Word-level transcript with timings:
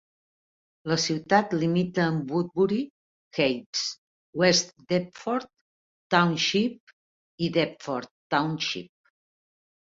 La 0.91 0.95
ciutat 1.01 1.51
limita 1.63 2.05
amb 2.11 2.31
Woodbury 2.35 2.77
Heights, 3.39 3.83
West 4.43 4.73
Deptford 4.93 5.47
Township 6.17 6.95
i 7.49 7.53
Deptford 7.59 8.11
Township. 8.37 8.91